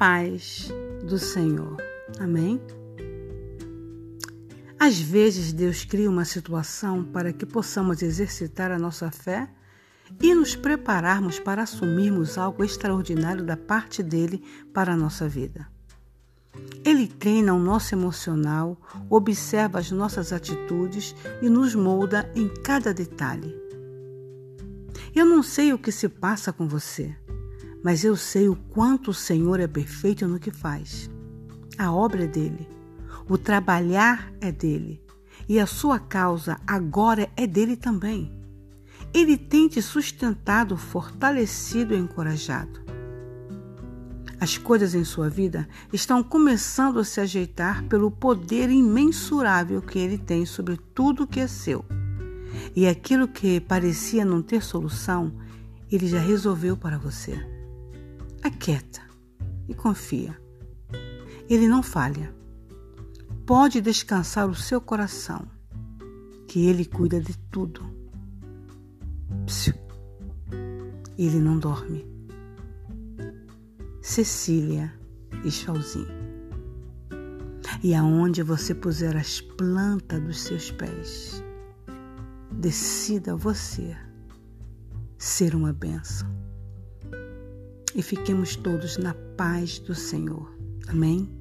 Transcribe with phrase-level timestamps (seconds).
[0.00, 0.72] paz
[1.04, 1.76] do Senhor.
[2.18, 2.58] Amém?
[4.78, 9.50] Às vezes, Deus cria uma situação para que possamos exercitar a nossa fé
[10.18, 14.42] e nos prepararmos para assumirmos algo extraordinário da parte dele
[14.72, 15.68] para a nossa vida.
[16.82, 23.54] Ele treina o nosso emocional, observa as nossas atitudes e nos molda em cada detalhe.
[25.14, 27.14] Eu não sei o que se passa com você,
[27.82, 31.10] mas eu sei o quanto o Senhor é perfeito no que faz.
[31.78, 32.68] A obra é dele,
[33.28, 35.02] o trabalhar é dele,
[35.48, 38.30] e a sua causa agora é dele também.
[39.12, 42.80] Ele tem te sustentado, fortalecido e encorajado.
[44.40, 50.16] As coisas em sua vida estão começando a se ajeitar pelo poder imensurável que ele
[50.16, 51.84] tem sobre tudo que é seu.
[52.74, 55.32] E aquilo que parecia não ter solução,
[55.90, 57.59] ele já resolveu para você.
[58.42, 59.02] Aquieta
[59.68, 60.34] e confia.
[61.48, 62.34] Ele não falha.
[63.44, 65.46] Pode descansar o seu coração,
[66.48, 67.82] que ele cuida de tudo.
[69.44, 69.74] Psiu.
[71.18, 72.06] Ele não dorme.
[74.00, 74.92] Cecília
[75.44, 76.08] e Chalzinho.
[77.82, 81.44] E aonde você puser as plantas dos seus pés,
[82.50, 83.96] decida você
[85.18, 86.28] ser uma bênção.
[87.94, 90.54] E fiquemos todos na paz do Senhor.
[90.88, 91.39] Amém?